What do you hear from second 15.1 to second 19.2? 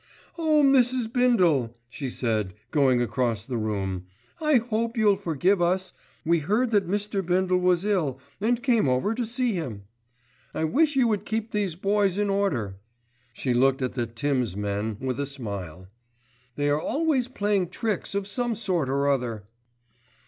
a smile. "They are always playing tricks of some sort or